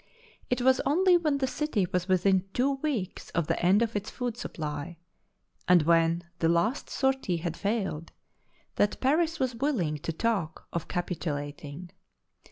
[0.49, 4.09] It was only when the city was within two weeks of the end of its
[4.09, 4.97] food supply,
[5.67, 8.11] and when the last sortie had failed,
[8.77, 11.91] that Paris was willing to talk of capitulating.